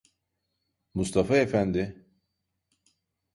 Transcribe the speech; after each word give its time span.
Mustafa 0.97 1.35
Efendi! 1.37 1.83